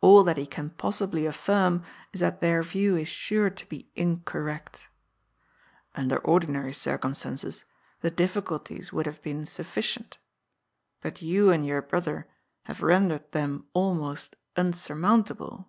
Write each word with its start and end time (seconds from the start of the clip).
All 0.00 0.24
that 0.24 0.38
he 0.38 0.46
can 0.46 0.70
possibly 0.70 1.26
affirm 1.26 1.84
is 2.14 2.20
that 2.20 2.40
their 2.40 2.62
view 2.62 2.96
is 2.96 3.06
sure 3.06 3.50
to 3.50 3.66
be 3.66 3.90
incorrect. 3.94 4.88
Under 5.94 6.16
ordinary 6.20 6.72
circumstances 6.72 7.66
the 8.00 8.10
difficulties 8.10 8.94
would 8.94 9.04
have 9.04 9.20
been 9.20 9.44
sufficient. 9.44 10.16
But 11.02 11.20
you 11.20 11.50
and 11.50 11.66
your 11.66 11.82
brother 11.82 12.28
have 12.62 12.80
rendered 12.82 13.30
them 13.32 13.66
almost 13.74 14.36
insurmountable. 14.56 15.68